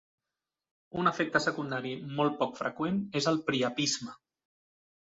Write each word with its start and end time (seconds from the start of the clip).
Un 1.01 1.09
efecte 1.11 1.41
secundari 1.45 1.93
molt 2.21 2.41
poc 2.43 2.59
freqüent 2.63 2.99
és 3.21 3.31
el 3.35 3.43
priapisme. 3.53 4.21